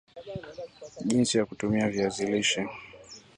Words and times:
Jinsi 1.05 1.37
ya 1.37 1.45
kutumia 1.45 1.89
viazi 1.89 2.25
lishe 2.25 2.67